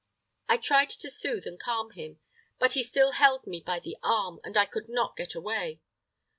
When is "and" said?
1.45-1.59, 4.43-4.57